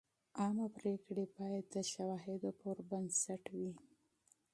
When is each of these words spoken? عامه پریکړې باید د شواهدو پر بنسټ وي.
عامه 0.39 0.67
پریکړې 0.77 1.25
باید 1.37 1.65
د 1.75 1.77
شواهدو 1.93 2.49
پر 2.61 2.77
بنسټ 2.89 3.43
وي. 3.57 3.71